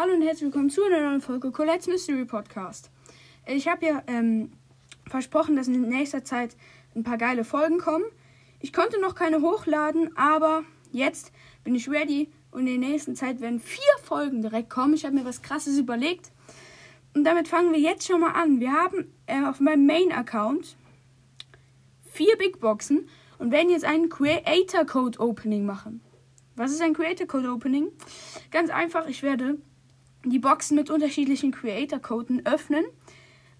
[0.00, 2.92] Hallo und herzlich willkommen zu einer neuen Folge Colette's Mystery Podcast.
[3.46, 4.52] Ich habe ja ähm,
[5.08, 6.56] versprochen, dass in nächster Zeit
[6.94, 8.04] ein paar geile Folgen kommen.
[8.60, 11.32] Ich konnte noch keine hochladen, aber jetzt
[11.64, 14.94] bin ich ready und in der nächsten Zeit werden vier Folgen direkt kommen.
[14.94, 16.30] Ich habe mir was Krasses überlegt.
[17.16, 18.60] Und damit fangen wir jetzt schon mal an.
[18.60, 20.76] Wir haben äh, auf meinem Main-Account
[22.04, 23.08] vier Big Boxen
[23.40, 26.02] und werden jetzt einen Creator Code Opening machen.
[26.54, 27.88] Was ist ein Creator Code Opening?
[28.52, 29.58] Ganz einfach, ich werde
[30.30, 32.84] die Boxen mit unterschiedlichen Creator Coden öffnen.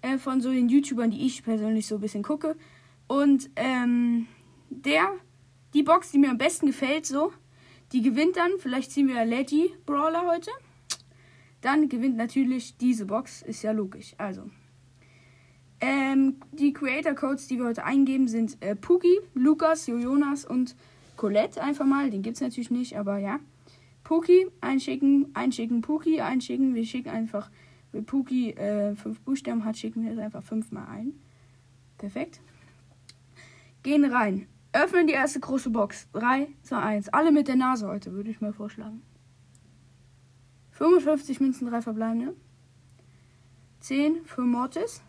[0.01, 2.55] Äh, von so den YouTubern, die ich persönlich so ein bisschen gucke.
[3.07, 4.27] Und ähm,
[4.69, 5.11] der,
[5.73, 7.33] die Box, die mir am besten gefällt, so,
[7.91, 8.51] die gewinnt dann.
[8.59, 10.51] Vielleicht ziehen wir Leggy Brawler heute.
[11.61, 14.13] Dann gewinnt natürlich diese Box, ist ja logisch.
[14.17, 14.43] Also,
[15.81, 20.75] ähm, die Creator Codes, die wir heute eingeben, sind äh, Puki, Lukas, Jonas und
[21.17, 22.09] Colette einfach mal.
[22.09, 23.39] Den gibt es natürlich nicht, aber ja.
[24.09, 26.73] Puki einschicken, einschicken, Puki einschicken.
[26.73, 27.51] Wir schicken einfach,
[27.91, 31.13] wenn Puki äh, fünf Buchstaben hat, schicken wir es einfach fünfmal ein.
[31.99, 32.41] Perfekt.
[33.83, 34.47] Gehen rein.
[34.73, 36.07] Öffnen die erste große Box.
[36.13, 37.09] 3, 2, 1.
[37.09, 39.03] Alle mit der Nase heute, würde ich mal vorschlagen.
[40.71, 42.35] 55 Münzen, 3 verbleibende.
[43.81, 45.03] 10 für Mortis.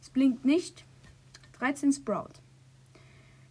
[0.00, 0.84] Es blinkt nicht.
[1.58, 2.34] 13 Sprout.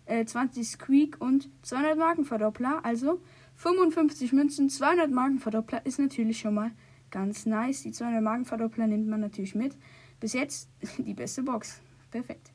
[0.06, 2.86] Äh, 20 Squeak und 200 Markenverdoppler.
[2.86, 3.20] Also
[3.58, 6.72] 55 Münzen, 200 Markenverdoppler ist natürlich schon mal
[7.10, 7.82] ganz nice.
[7.82, 9.76] Die 200 Markenverdoppler nimmt man natürlich mit.
[10.20, 10.70] Bis jetzt
[11.00, 11.82] die beste Box.
[12.12, 12.52] Perfekt.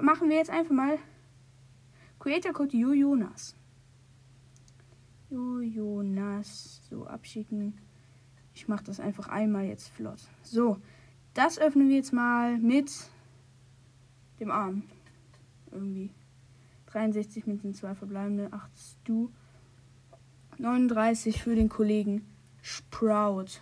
[0.00, 0.98] Machen wir jetzt einfach mal
[2.18, 3.54] Creator Code Jonas.
[5.30, 6.82] Jonas.
[6.90, 7.74] So, abschicken.
[8.54, 10.20] Ich mache das einfach einmal jetzt flott.
[10.42, 10.78] So,
[11.32, 12.90] das öffnen wir jetzt mal mit
[14.40, 14.82] dem Arm.
[15.70, 16.10] Irgendwie.
[16.86, 19.30] 63 mit den zwei verbleibenden, 8 Stu.
[20.58, 22.26] 39 für den Kollegen
[22.62, 23.60] Sprout.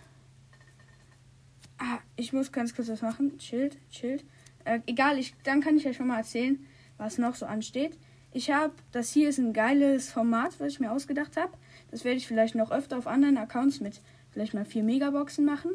[1.77, 3.37] Ah, ich muss ganz kurz was machen.
[3.37, 4.23] Chillt, chillt.
[4.63, 6.65] Äh, egal, ich, dann kann ich ja schon mal erzählen,
[6.97, 7.97] was noch so ansteht.
[8.31, 11.53] Ich habe, das hier ist ein geiles Format, was ich mir ausgedacht habe.
[11.91, 14.01] Das werde ich vielleicht noch öfter auf anderen Accounts mit
[14.31, 15.71] vielleicht mal vier Megaboxen machen.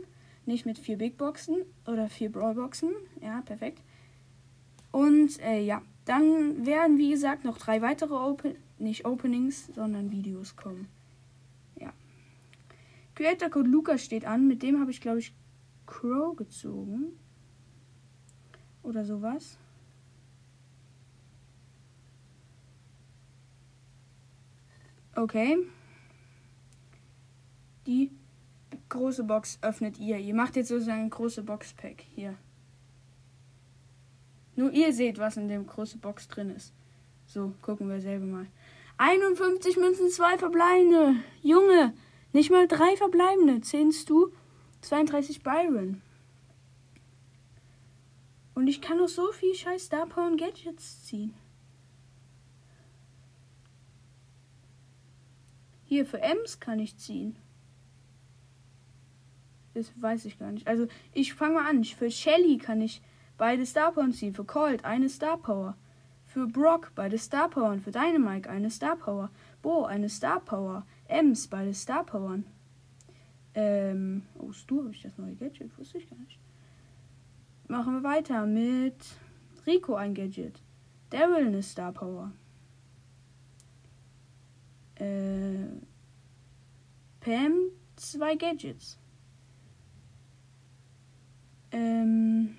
[0.47, 2.91] Nicht mit vier Big Boxen oder vier Brawlboxen.
[3.21, 3.83] Ja, perfekt.
[4.91, 10.57] Und äh, ja, dann werden, wie gesagt, noch drei weitere Open nicht Openings, sondern Videos
[10.57, 10.89] kommen.
[13.19, 14.47] Creator Code Lukas steht an.
[14.47, 15.35] Mit dem habe ich, glaube ich,
[15.87, 17.19] Crow gezogen.
[18.85, 19.59] Oder sowas.
[25.17, 25.59] Okay.
[27.89, 28.13] Die
[28.89, 30.19] große Box öffnet ihr.
[30.19, 32.05] Ihr macht jetzt sozusagen ein große Box-Pack.
[32.15, 32.37] Hier.
[34.55, 36.73] Nur ihr seht, was in dem großen Box drin ist.
[37.27, 38.47] So, gucken wir selber mal.
[38.99, 41.17] 51 Münzen, 2 verbleibende.
[41.43, 41.95] Junge,
[42.39, 43.61] nicht mal 3 verbleibende.
[43.61, 44.33] 10 du?
[44.83, 46.01] 32 Byron.
[48.55, 51.35] Und ich kann noch so viel scheiß Star Power und Gadgets ziehen.
[55.85, 57.37] Hier für Ems kann ich ziehen.
[59.75, 60.67] Das weiß ich gar nicht.
[60.69, 61.83] Also, ich fange mal an.
[61.83, 63.03] Für Shelly kann ich
[63.37, 64.35] beide Star Power ziehen.
[64.35, 65.77] Für Colt eine Star Power.
[66.27, 67.71] Für Brock beide Star Power.
[67.71, 69.31] Und für Dynamike eine Star Power.
[69.69, 70.87] Bo eine Star Power.
[71.09, 72.47] Ems beide Star Powern.
[73.53, 75.77] Ähm, oh, Stu habe ich das neue Gadget.
[75.77, 76.39] Wusste ich gar nicht.
[77.67, 78.97] Machen wir weiter mit
[79.67, 80.63] Rico ein Gadget.
[81.11, 82.33] Daryl eine Star Power.
[84.95, 85.67] Äh,
[87.21, 87.59] Pam
[87.97, 88.99] zwei Gadgets.
[91.73, 92.57] Ähm,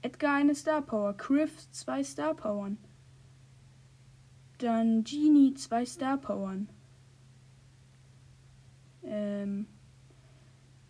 [0.00, 1.12] Edgar eine Star Power.
[1.14, 2.78] Griff zwei Star Powern.
[4.58, 6.68] Dann Genie zwei Star Powern.
[9.04, 9.66] Ähm,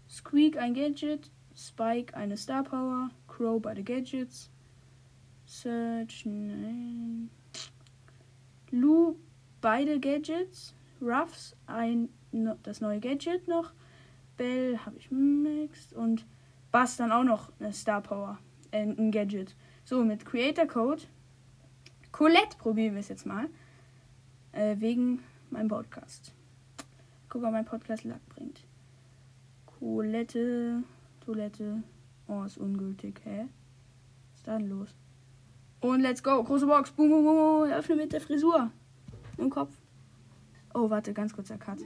[0.08, 1.30] Squeak ein Gadget.
[1.54, 3.10] Spike eine Star Power.
[3.26, 4.50] Crow beide Gadgets.
[5.46, 6.24] Search.
[6.24, 7.30] Nein.
[8.70, 9.16] Lou
[9.60, 10.74] beide Gadgets.
[11.00, 12.08] Ruffs ein
[12.62, 13.72] das neue Gadget noch.
[14.36, 16.26] Bell habe ich mixed und
[16.70, 18.38] Bass dann auch noch eine Star Power,
[18.70, 19.56] äh, ein Gadget.
[19.84, 21.02] So, mit Creator Code.
[22.18, 23.48] Colette probieren wir es jetzt mal.
[24.50, 26.32] Äh, wegen meinem Podcast.
[27.28, 28.64] Guck, ob mein Podcast Lack bringt.
[29.66, 30.82] Colette,
[31.24, 31.84] Toilette.
[32.26, 33.20] Oh, ist ungültig.
[33.22, 33.46] Hä?
[34.32, 34.96] Was ist da denn los?
[35.78, 36.42] Und let's go.
[36.42, 36.90] Große Box.
[36.90, 37.70] Boom, boom, boom.
[37.70, 38.72] Öffne mit der Frisur.
[39.36, 39.76] Im Kopf.
[40.74, 41.78] Oh, warte, ganz kurzer Cut.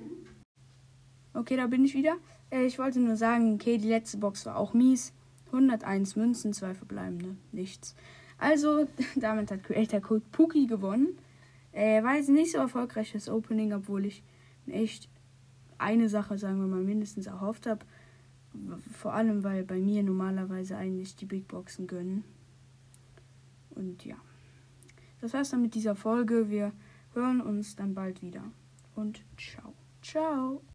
[1.35, 2.17] Okay, da bin ich wieder.
[2.51, 5.13] Äh, ich wollte nur sagen, okay, die letzte Box war auch mies.
[5.49, 7.37] 101 Münzen, zwei verbleibende.
[7.53, 7.95] Nichts.
[8.43, 11.17] Also, damit hat Creator Code Puki gewonnen.
[11.71, 14.25] Äh, war jetzt nicht so erfolgreiches Opening, obwohl ich
[14.67, 15.09] echt
[15.79, 17.87] eine Sache, sagen wir mal, mindestens erhofft habe.
[18.99, 22.25] Vor allem, weil bei mir normalerweise eigentlich die Big Boxen gönnen.
[23.71, 24.17] Und ja.
[25.21, 26.51] Das war's dann mit dieser Folge.
[26.51, 26.73] Wir
[27.15, 28.43] hören uns dann bald wieder.
[28.97, 29.73] Und ciao.
[30.03, 30.63] Ciao.